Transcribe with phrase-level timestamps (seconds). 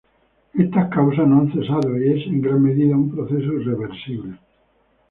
[0.63, 4.39] Estas causas no han cesado y es en gran medida un proceso irreversible.